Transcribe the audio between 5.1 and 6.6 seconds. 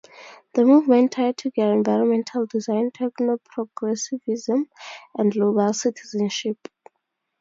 and global citizenship.